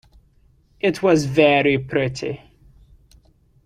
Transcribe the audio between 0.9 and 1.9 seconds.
was very